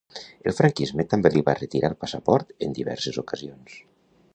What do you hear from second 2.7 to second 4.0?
diverses ocasions.